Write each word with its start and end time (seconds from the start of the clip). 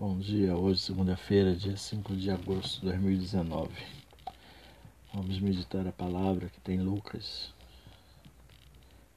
Bom 0.00 0.18
dia, 0.18 0.56
hoje 0.56 0.80
segunda-feira, 0.80 1.54
dia 1.54 1.76
5 1.76 2.16
de 2.16 2.30
agosto 2.30 2.80
de 2.80 2.86
2019. 2.86 3.70
Vamos 5.12 5.38
meditar 5.40 5.86
a 5.86 5.92
palavra 5.92 6.48
que 6.48 6.58
tem 6.58 6.80
Lucas, 6.80 7.52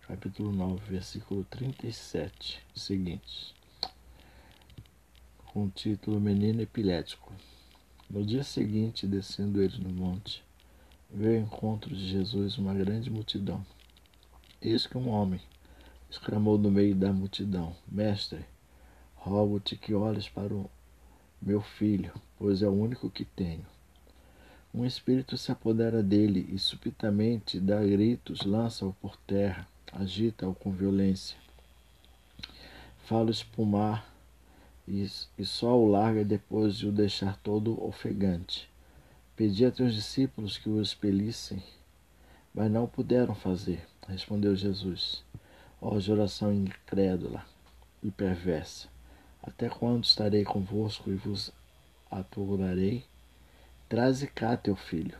capítulo 0.05 0.51
9, 0.51 0.81
versículo 0.85 1.45
37, 1.45 2.61
seguintes, 2.75 3.53
com 5.45 5.67
o 5.67 5.69
título 5.69 6.19
Menino 6.19 6.61
Epilético. 6.61 7.31
No 8.09 8.21
dia 8.21 8.43
seguinte, 8.43 9.07
descendo 9.07 9.61
eles 9.61 9.79
no 9.79 9.89
monte, 9.89 10.43
veio 11.09 11.39
ao 11.39 11.45
encontro 11.45 11.95
de 11.95 12.05
Jesus 12.09 12.57
uma 12.57 12.73
grande 12.73 13.09
multidão. 13.09 13.65
Eis 14.61 14.85
que 14.85 14.97
um 14.97 15.07
homem 15.07 15.39
exclamou 16.11 16.57
no 16.57 16.69
meio 16.69 16.93
da 16.93 17.13
multidão: 17.13 17.73
Mestre, 17.87 18.45
rogo-te 19.15 19.77
que 19.77 19.93
olhes 19.93 20.27
para 20.27 20.53
o 20.53 20.69
meu 21.45 21.61
filho, 21.61 22.13
pois 22.37 22.61
é 22.61 22.67
o 22.67 22.71
único 22.71 23.09
que 23.09 23.25
tenho. 23.25 23.65
Um 24.73 24.85
espírito 24.85 25.37
se 25.37 25.51
apodera 25.51 26.01
dele 26.01 26.47
e 26.51 26.57
subitamente 26.57 27.59
dá 27.59 27.83
gritos, 27.83 28.41
lança-o 28.43 28.93
por 29.01 29.17
terra, 29.17 29.67
agita-o 29.91 30.55
com 30.55 30.71
violência. 30.71 31.37
Fala 33.05 33.29
espumar 33.29 34.09
e, 34.87 35.05
e 35.37 35.45
só 35.45 35.77
o 35.77 35.87
larga 35.87 36.23
depois 36.23 36.75
de 36.77 36.87
o 36.87 36.91
deixar 36.91 37.37
todo 37.37 37.83
ofegante. 37.85 38.69
Pedi 39.35 39.65
a 39.65 39.71
teus 39.71 39.93
discípulos 39.93 40.57
que 40.57 40.69
o 40.69 40.81
expelissem, 40.81 41.61
mas 42.53 42.71
não 42.71 42.87
puderam 42.87 43.35
fazer, 43.35 43.85
respondeu 44.07 44.55
Jesus. 44.55 45.23
Ó 45.81 45.99
geração 45.99 46.53
incrédula 46.53 47.45
e 48.01 48.09
perversa, 48.09 48.87
até 49.43 49.67
quando 49.67 50.05
estarei 50.05 50.45
convosco 50.45 51.11
e 51.11 51.15
vos 51.15 51.51
aturarei? 52.09 53.03
Traze 53.89 54.25
cá 54.27 54.55
teu 54.55 54.75
filho. 54.75 55.17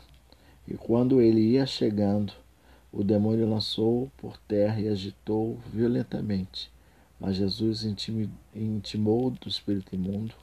E 0.65 0.75
quando 0.75 1.21
ele 1.21 1.41
ia 1.41 1.65
chegando, 1.65 2.33
o 2.91 3.03
demônio 3.03 3.49
lançou 3.49 4.09
por 4.17 4.37
terra 4.37 4.79
e 4.79 4.87
agitou 4.87 5.59
violentamente. 5.73 6.71
Mas 7.19 7.35
Jesus 7.35 7.83
intimou 7.83 9.29
do 9.29 9.49
espírito 9.49 9.93
imundo, 9.93 10.33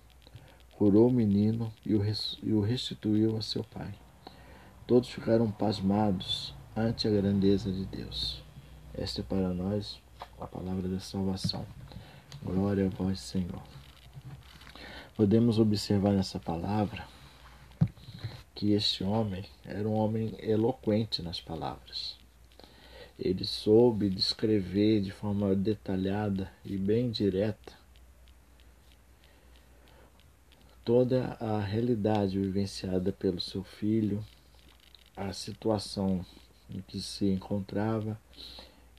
curou 0.76 1.08
o 1.08 1.12
menino 1.12 1.72
e 1.84 1.94
o 1.94 2.60
restituiu 2.60 3.36
a 3.36 3.42
seu 3.42 3.64
pai. 3.64 3.94
Todos 4.86 5.08
ficaram 5.08 5.50
pasmados 5.50 6.54
ante 6.76 7.08
a 7.08 7.10
grandeza 7.10 7.72
de 7.72 7.84
Deus. 7.86 8.42
Esta 8.92 9.20
é 9.20 9.24
para 9.24 9.54
nós 9.54 10.00
a 10.38 10.46
palavra 10.46 10.88
da 10.88 11.00
salvação. 11.00 11.64
Glória 12.42 12.86
a 12.86 12.88
vós, 12.88 13.20
Senhor. 13.20 13.62
Podemos 15.14 15.58
observar 15.58 16.12
nessa 16.12 16.38
palavra 16.38 17.06
que 18.54 18.72
este 18.72 19.04
homem 19.04 19.44
era 19.64 19.86
um 19.86 19.92
homem 19.92 20.34
eloquente 20.38 21.22
nas 21.22 21.38
palavras. 21.38 22.16
Ele 23.18 23.44
soube 23.44 24.08
descrever 24.08 25.02
de 25.02 25.10
forma 25.10 25.54
detalhada 25.54 26.50
e 26.64 26.78
bem 26.78 27.10
direta 27.10 27.78
toda 30.82 31.36
a 31.38 31.60
realidade 31.60 32.38
vivenciada 32.38 33.12
pelo 33.12 33.38
seu 33.38 33.62
filho, 33.62 34.24
a 35.14 35.32
situação 35.34 36.24
em 36.70 36.80
que 36.80 37.00
se 37.00 37.26
encontrava 37.26 38.18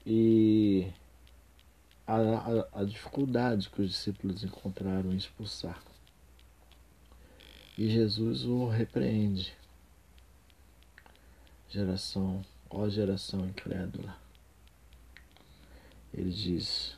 e 0.06 0.86
a, 2.06 2.80
a, 2.80 2.84
dificuldade 2.84 3.70
que 3.70 3.82
os 3.82 3.90
discípulos 3.90 4.42
encontraram 4.42 5.12
em 5.12 5.16
expulsar. 5.16 5.82
E 7.78 7.88
Jesus 7.88 8.44
o 8.44 8.68
repreende. 8.68 9.56
Geração, 11.68 12.44
ó 12.68 12.88
geração 12.88 13.46
incrédula. 13.46 14.16
Ele 16.12 16.30
diz, 16.30 16.96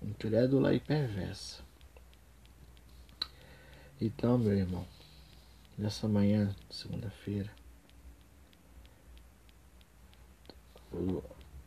incrédula 0.00 0.72
e 0.74 0.78
perversa. 0.78 1.64
Então, 4.00 4.38
meu 4.38 4.52
irmão, 4.52 4.86
nessa 5.76 6.06
manhã, 6.06 6.54
segunda-feira, 6.70 7.50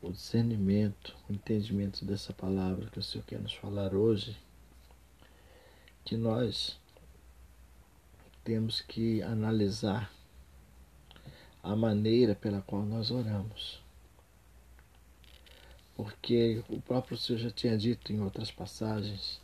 o 0.02 0.12
discernimento, 0.12 1.16
o 1.30 1.34
entendimento 1.34 2.06
dessa 2.06 2.32
palavra 2.34 2.90
que 2.90 3.00
o 3.00 3.04
Senhor 3.04 3.24
quer 3.26 3.40
nos 3.40 3.54
falar 3.54 3.94
hoje, 3.94 4.38
que 6.06 6.16
nós 6.16 6.80
temos 8.44 8.82
que 8.82 9.22
analisar 9.22 10.12
a 11.62 11.76
maneira 11.76 12.34
pela 12.34 12.62
qual 12.62 12.84
nós 12.84 13.12
oramos. 13.12 13.82
Porque 15.96 16.64
o 16.70 16.80
próprio 16.80 17.18
Senhor 17.18 17.40
já 17.40 17.52
tinha 17.52 17.78
dito 17.78 18.14
em 18.14 18.22
outras 18.22 18.50
passagens 18.50 19.42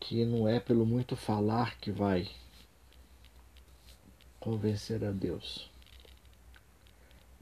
que 0.00 0.24
não 0.24 0.48
é 0.48 0.58
pelo 0.58 0.84
muito 0.84 1.16
falar 1.16 1.78
que 1.78 1.90
vai 1.92 2.28
convencer 4.40 5.02
a 5.04 5.12
Deus 5.12 5.70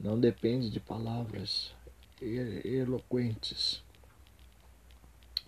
não 0.03 0.19
depende 0.19 0.69
de 0.69 0.81
palavras 0.81 1.73
eloquentes, 2.21 3.81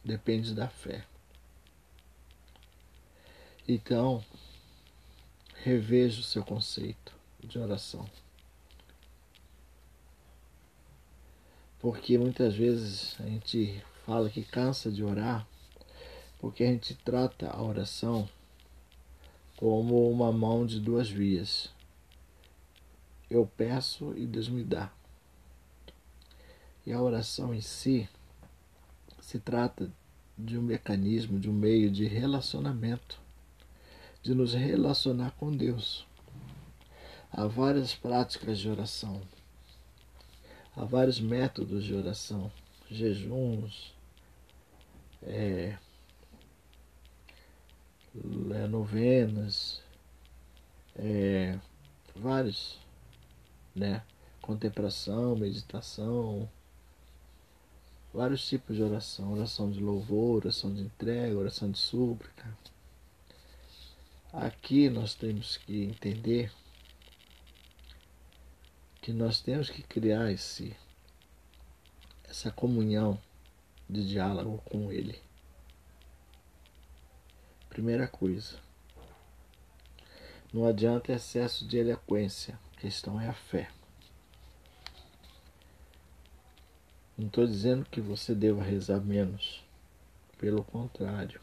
depende 0.02 0.54
da 0.54 0.70
fé. 0.70 1.06
Então, 3.68 4.24
reveja 5.62 6.22
o 6.22 6.24
seu 6.24 6.42
conceito 6.42 7.14
de 7.44 7.60
oração. 7.60 8.10
Porque 11.80 12.18
muitas 12.18 12.56
vezes 12.56 13.20
a 13.20 13.24
gente 13.24 13.84
fala 14.06 14.30
que 14.30 14.42
cansa 14.42 14.90
de 14.90 15.04
orar, 15.04 15.46
porque 16.40 16.64
a 16.64 16.68
gente 16.68 16.96
trata 16.96 17.50
a 17.50 17.62
oração 17.62 18.30
como 19.58 20.10
uma 20.10 20.32
mão 20.32 20.66
de 20.66 20.80
duas 20.80 21.10
vias 21.10 21.75
eu 23.36 23.46
peço 23.46 24.14
e 24.18 24.26
Deus 24.26 24.50
me 24.50 24.64
dá. 24.64 24.92
E 26.86 26.94
a 26.94 27.02
oração 27.02 27.54
em 27.54 27.62
si 27.62 28.08
se 29.20 29.40
trata 29.40 29.92
de 30.38 30.58
um 30.58 30.62
mecanismo, 30.62 31.40
de 31.40 31.50
um 31.50 31.54
meio 31.54 31.90
de 31.90 32.06
relacionamento, 32.06 33.20
de 34.22 34.34
nos 34.34 34.54
relacionar 34.54 35.32
com 35.32 35.52
Deus. 35.52 36.06
Há 37.32 37.48
várias 37.48 37.96
práticas 37.96 38.60
de 38.60 38.70
oração, 38.70 39.22
há 40.76 40.86
vários 40.86 41.20
métodos 41.20 41.84
de 41.84 41.94
oração, 41.94 42.52
jejuns, 42.90 43.94
é, 45.24 45.78
novenas, 48.70 49.82
é, 50.96 51.60
vários 52.16 52.85
né? 53.76 54.02
Contemplação, 54.42 55.36
meditação, 55.36 56.50
vários 58.14 58.48
tipos 58.48 58.76
de 58.76 58.82
oração, 58.82 59.34
oração 59.34 59.70
de 59.70 59.82
louvor, 59.82 60.38
oração 60.38 60.74
de 60.74 60.82
entrega, 60.82 61.38
oração 61.38 61.70
de 61.70 61.78
súplica. 61.78 62.58
Aqui 64.32 64.90
nós 64.90 65.14
temos 65.16 65.58
que 65.58 65.84
entender 65.84 66.52
que 69.02 69.12
nós 69.12 69.42
temos 69.42 69.70
que 69.70 69.84
criar 69.84 70.32
esse 70.32 70.76
essa 72.24 72.52
comunhão 72.52 73.20
de 73.90 74.08
diálogo 74.08 74.58
com 74.66 74.92
ele. 74.92 75.22
Primeira 77.70 78.08
coisa, 78.08 78.60
não 80.52 80.66
adianta 80.66 81.14
excesso 81.14 81.68
de 81.68 81.78
eloquência 81.78 82.60
questão 82.76 83.20
é 83.20 83.28
a 83.28 83.34
fé. 83.34 83.70
Não 87.18 87.28
estou 87.28 87.48
dizendo 87.48 87.86
que 87.86 88.02
você 88.02 88.36
deva 88.36 88.62
rezar 88.62 89.00
menos. 89.00 89.64
Pelo 90.38 90.64
contrário, 90.66 91.40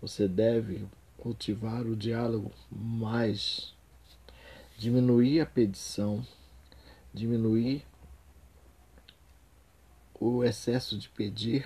você 0.00 0.26
deve 0.26 0.86
cultivar 1.16 1.86
o 1.86 1.94
diálogo 1.94 2.52
mais, 2.70 3.72
diminuir 4.76 5.40
a 5.40 5.46
petição, 5.46 6.26
diminuir 7.14 7.86
o 10.18 10.42
excesso 10.42 10.98
de 10.98 11.08
pedir. 11.08 11.64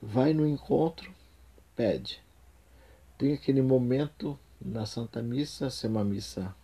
Vai 0.00 0.32
no 0.32 0.46
encontro, 0.46 1.12
pede. 1.74 2.22
Tem 3.18 3.32
aquele 3.32 3.62
momento 3.62 4.38
na 4.60 4.86
Santa 4.86 5.22
Missa, 5.22 5.70
ser 5.70 5.88
uma 5.88 6.04
missa 6.04 6.54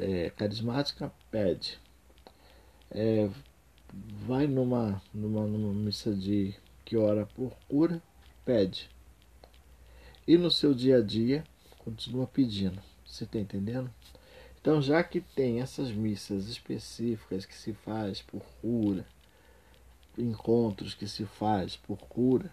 é, 0.00 0.30
carismática, 0.30 1.12
pede. 1.30 1.78
É, 2.90 3.28
vai 4.26 4.46
numa, 4.46 5.02
numa, 5.12 5.46
numa 5.46 5.72
missa 5.72 6.14
de 6.14 6.54
que 6.84 6.96
ora 6.96 7.26
por 7.26 7.52
cura, 7.68 8.02
pede. 8.44 8.90
E 10.26 10.36
no 10.36 10.50
seu 10.50 10.74
dia 10.74 10.98
a 10.98 11.02
dia, 11.02 11.44
continua 11.78 12.26
pedindo. 12.26 12.80
Você 13.04 13.24
está 13.24 13.38
entendendo? 13.38 13.90
Então, 14.60 14.80
já 14.80 15.04
que 15.04 15.20
tem 15.20 15.60
essas 15.60 15.90
missas 15.90 16.48
específicas 16.48 17.44
que 17.44 17.54
se 17.54 17.74
faz 17.74 18.22
por 18.22 18.42
cura, 18.62 19.06
encontros 20.16 20.94
que 20.94 21.06
se 21.06 21.26
faz 21.26 21.76
por 21.76 21.98
cura, 21.98 22.52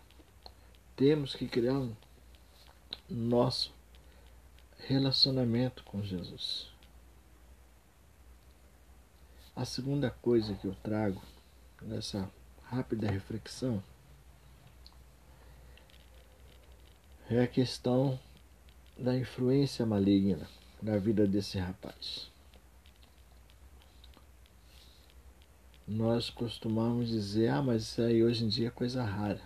temos 0.96 1.34
que 1.34 1.48
criar 1.48 1.80
um 1.80 1.96
nosso 3.10 3.74
relacionamento 4.78 5.84
com 5.84 6.04
Jesus. 6.04 6.71
A 9.53 9.65
segunda 9.65 10.09
coisa 10.09 10.53
que 10.56 10.65
eu 10.65 10.74
trago 10.75 11.21
nessa 11.81 12.31
rápida 12.63 13.12
reflexão 13.12 13.83
é 17.30 17.42
a 17.42 17.48
questão 17.48 18.18
da 18.98 19.15
influência 19.15 19.86
maligna 19.86 20.48
na 20.81 20.98
vida 20.98 21.27
desse 21.27 21.59
rapaz. 21.59 22.31
Nós 25.86 26.30
costumamos 26.30 27.09
dizer, 27.09 27.50
ah, 27.50 27.62
mas 27.62 27.83
isso 27.83 28.01
aí 28.01 28.24
hoje 28.24 28.45
em 28.45 28.48
dia 28.48 28.69
é 28.69 28.71
coisa 28.71 29.03
rara. 29.03 29.42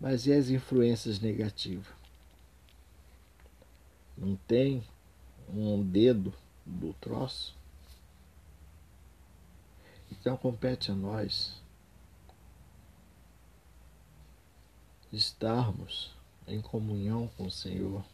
Mas 0.00 0.26
e 0.26 0.32
as 0.32 0.50
influências 0.50 1.18
negativas? 1.18 1.92
Não 4.16 4.36
tem 4.36 4.84
um 5.48 5.82
dedo 5.82 6.32
do 6.64 6.94
troço? 6.94 7.59
Então 10.20 10.36
compete 10.36 10.90
a 10.90 10.94
nós 10.94 11.58
estarmos 15.10 16.14
em 16.46 16.60
comunhão 16.60 17.28
com 17.38 17.46
o 17.46 17.50
Senhor 17.50 18.04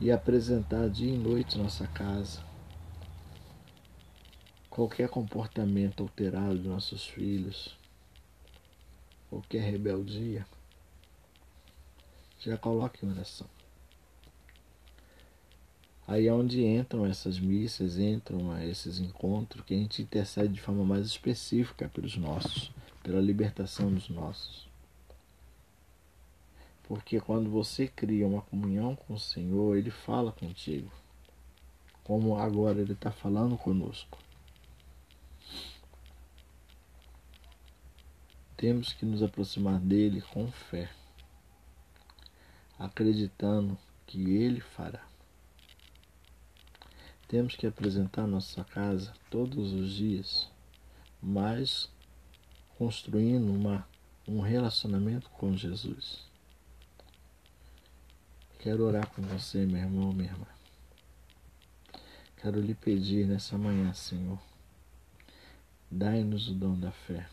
e 0.00 0.12
apresentar 0.12 0.88
dia 0.88 1.12
e 1.12 1.18
noite 1.18 1.58
nossa 1.58 1.88
casa. 1.88 2.40
Qualquer 4.70 5.08
comportamento 5.08 6.04
alterado 6.04 6.56
de 6.56 6.68
nossos 6.68 7.04
filhos, 7.04 7.76
qualquer 9.28 9.62
rebeldia, 9.62 10.46
já 12.38 12.56
coloque 12.56 13.04
em 13.04 13.10
oração. 13.10 13.48
Aí 16.06 16.26
é 16.26 16.32
onde 16.32 16.64
entram 16.64 17.06
essas 17.06 17.38
missas, 17.38 17.96
entram 17.96 18.60
esses 18.62 18.98
encontros, 18.98 19.64
que 19.64 19.74
a 19.74 19.76
gente 19.76 20.02
intercede 20.02 20.54
de 20.54 20.60
forma 20.60 20.84
mais 20.84 21.06
específica 21.06 21.88
pelos 21.88 22.16
nossos, 22.16 22.72
pela 23.02 23.20
libertação 23.20 23.92
dos 23.92 24.08
nossos. 24.08 24.68
Porque 26.82 27.20
quando 27.20 27.48
você 27.48 27.86
cria 27.86 28.26
uma 28.26 28.42
comunhão 28.42 28.96
com 28.96 29.14
o 29.14 29.18
Senhor, 29.18 29.76
Ele 29.76 29.90
fala 29.90 30.32
contigo. 30.32 30.90
Como 32.02 32.36
agora 32.36 32.80
Ele 32.80 32.92
está 32.92 33.12
falando 33.12 33.56
conosco. 33.56 34.18
Temos 38.56 38.92
que 38.92 39.06
nos 39.06 39.22
aproximar 39.22 39.78
dele 39.78 40.20
com 40.20 40.50
fé, 40.50 40.90
acreditando 42.78 43.78
que 44.06 44.36
Ele 44.36 44.60
fará. 44.60 45.11
Temos 47.32 47.56
que 47.56 47.66
apresentar 47.66 48.26
nossa 48.26 48.62
casa 48.62 49.14
todos 49.30 49.72
os 49.72 49.94
dias, 49.94 50.50
mas 51.22 51.88
construindo 52.76 53.50
uma, 53.50 53.88
um 54.28 54.40
relacionamento 54.40 55.30
com 55.30 55.56
Jesus. 55.56 56.26
Quero 58.58 58.84
orar 58.84 59.08
com 59.08 59.22
você, 59.22 59.64
meu 59.64 59.78
irmão, 59.80 60.12
minha 60.12 60.28
irmã. 60.28 60.46
Quero 62.36 62.60
lhe 62.60 62.74
pedir 62.74 63.26
nessa 63.26 63.56
manhã, 63.56 63.94
Senhor, 63.94 64.38
dai-nos 65.90 66.50
o 66.50 66.54
dom 66.54 66.78
da 66.78 66.92
fé. 66.92 67.26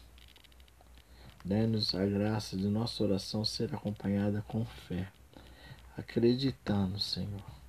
Dai-nos 1.43 1.93
a 1.93 2.05
graça 2.05 2.55
de 2.55 2.69
nossa 2.69 3.03
oração 3.03 3.43
ser 3.43 3.75
acompanhada 3.75 4.41
com 4.47 4.63
fé, 4.63 5.11
acreditando, 5.97 6.97
Senhor, 7.01 7.59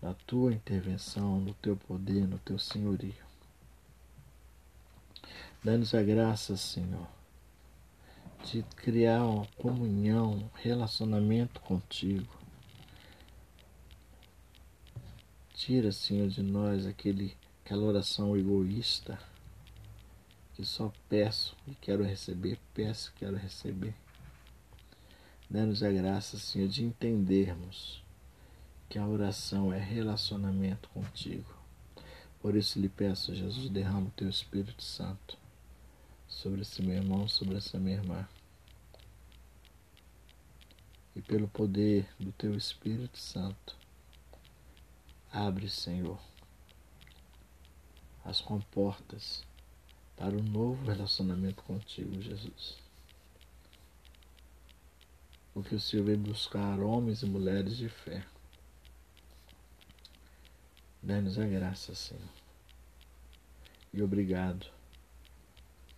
na 0.00 0.14
tua 0.14 0.52
intervenção, 0.52 1.40
no 1.40 1.54
teu 1.54 1.76
poder, 1.76 2.26
no 2.26 2.38
teu 2.38 2.58
senhorio. 2.58 3.26
Dai-nos 5.62 5.92
a 5.92 6.02
graça, 6.02 6.56
Senhor, 6.56 7.06
de 8.44 8.62
criar 8.76 9.24
uma 9.24 9.46
comunhão, 9.56 10.34
um 10.34 10.50
relacionamento 10.54 11.60
contigo. 11.60 12.38
Tira, 15.52 15.90
Senhor, 15.90 16.28
de 16.28 16.42
nós 16.42 16.86
aquele, 16.86 17.36
aquela 17.64 17.82
oração 17.82 18.36
egoísta 18.36 19.18
que 20.54 20.64
só 20.64 20.92
peço 21.08 21.56
e 21.66 21.74
quero 21.74 22.04
receber, 22.04 22.58
peço 22.72 23.10
e 23.10 23.18
quero 23.18 23.36
receber. 23.36 23.94
Dá-nos 25.50 25.82
a 25.82 25.90
graça, 25.90 26.38
Senhor, 26.38 26.68
de 26.68 26.84
entendermos 26.84 28.02
que 28.88 28.98
a 28.98 29.06
oração 29.06 29.72
é 29.72 29.78
relacionamento 29.78 30.88
contigo. 30.88 31.54
Por 32.40 32.56
isso 32.56 32.78
lhe 32.80 32.88
peço, 32.88 33.34
Jesus, 33.34 33.68
derrama 33.68 34.06
o 34.08 34.12
teu 34.12 34.28
Espírito 34.28 34.82
Santo 34.82 35.36
sobre 36.26 36.62
esse 36.62 36.80
meu 36.82 36.96
irmão, 36.96 37.26
sobre 37.28 37.56
essa 37.56 37.78
minha 37.78 37.96
irmã. 37.96 38.28
E 41.14 41.20
pelo 41.20 41.48
poder 41.48 42.08
do 42.18 42.30
teu 42.32 42.56
Espírito 42.56 43.18
Santo, 43.18 43.76
abre, 45.32 45.68
Senhor, 45.68 46.18
as 48.24 48.40
comportas 48.40 49.42
para 50.16 50.36
um 50.36 50.42
novo 50.42 50.84
relacionamento 50.84 51.62
contigo, 51.64 52.20
Jesus. 52.20 52.76
Porque 55.52 55.74
o 55.74 55.80
Senhor 55.80 56.04
veio 56.04 56.18
buscar 56.18 56.78
homens 56.80 57.22
e 57.22 57.26
mulheres 57.26 57.76
de 57.76 57.88
fé. 57.88 58.24
Dá-nos 61.08 61.38
a 61.38 61.46
graça, 61.46 61.94
Senhor. 61.94 62.28
E 63.94 64.02
obrigado 64.02 64.66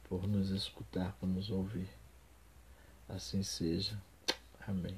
por 0.05 0.25
nos 0.29 0.51
escutar, 0.51 1.15
por 1.15 1.29
nos 1.29 1.51
ouvir. 1.51 1.89
Assim 3.09 3.43
seja. 3.43 4.01
Amém. 4.69 4.97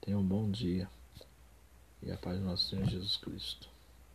Tenha 0.00 0.16
um 0.16 0.26
bom 0.26 0.50
dia 0.50 0.88
e 2.02 2.10
a 2.10 2.16
paz 2.16 2.38
do 2.38 2.44
nosso 2.46 2.70
Senhor 2.70 2.88
Jesus 2.88 3.18
Cristo. 3.18 3.68